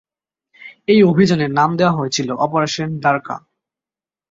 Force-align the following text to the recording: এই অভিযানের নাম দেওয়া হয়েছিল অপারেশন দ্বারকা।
এই 0.87 0.99
অভিযানের 1.03 1.51
নাম 1.51 1.69
দেওয়া 1.77 1.97
হয়েছিল 1.97 2.29
অপারেশন 2.45 2.89
দ্বারকা। 2.99 3.35